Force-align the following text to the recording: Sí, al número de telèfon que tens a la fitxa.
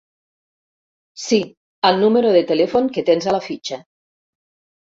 Sí, 1.25 1.39
al 1.91 2.01
número 2.05 2.33
de 2.39 2.43
telèfon 2.55 2.91
que 2.99 3.07
tens 3.13 3.29
a 3.31 3.39
la 3.39 3.45
fitxa. 3.51 3.83